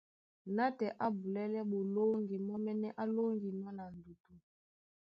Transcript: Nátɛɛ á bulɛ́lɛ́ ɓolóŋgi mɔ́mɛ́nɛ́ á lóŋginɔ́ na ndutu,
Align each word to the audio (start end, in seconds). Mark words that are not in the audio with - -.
Nátɛɛ 0.55 0.87
á 1.03 1.07
bulɛ́lɛ́ 1.17 1.67
ɓolóŋgi 1.71 2.37
mɔ́mɛ́nɛ́ 2.47 2.95
á 3.01 3.03
lóŋginɔ́ 3.15 3.71
na 3.77 3.83
ndutu, 3.95 4.33